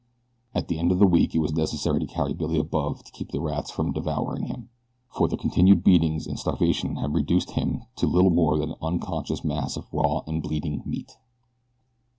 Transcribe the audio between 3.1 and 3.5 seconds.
keep the